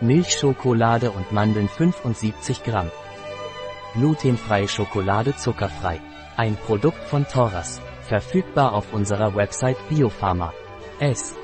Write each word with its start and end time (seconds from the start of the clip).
Milchschokolade 0.00 1.10
und 1.10 1.32
Mandeln 1.32 1.68
75 1.68 2.64
Gramm. 2.64 2.90
Glutenfreie 3.94 4.68
Schokolade 4.68 5.34
zuckerfrei. 5.36 6.00
Ein 6.36 6.56
Produkt 6.56 7.02
von 7.04 7.26
Thoras. 7.26 7.80
Verfügbar 8.02 8.74
auf 8.74 8.92
unserer 8.92 9.34
Website 9.34 9.78
Biopharma. 9.88 10.52
S. 11.00 11.34